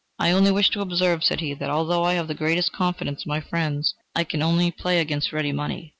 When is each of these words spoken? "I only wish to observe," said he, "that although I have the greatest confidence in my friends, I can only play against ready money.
"I 0.17 0.31
only 0.31 0.49
wish 0.51 0.69
to 0.71 0.81
observe," 0.81 1.23
said 1.23 1.41
he, 1.41 1.53
"that 1.53 1.69
although 1.69 2.03
I 2.03 2.15
have 2.15 2.27
the 2.27 2.33
greatest 2.33 2.71
confidence 2.71 3.23
in 3.23 3.29
my 3.29 3.39
friends, 3.39 3.93
I 4.15 4.23
can 4.23 4.41
only 4.41 4.71
play 4.71 4.97
against 4.99 5.31
ready 5.31 5.51
money. 5.51 5.89